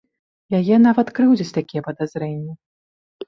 Яе 0.59 0.77
нават 0.85 1.11
крыўдзяць 1.19 1.53
такія 1.59 1.81
падазрэнні. 1.87 2.53